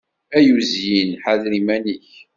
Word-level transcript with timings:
Ay 0.37 0.47
uzyin, 0.55 1.09
ḥader 1.23 1.51
iman-ik! 1.59 2.09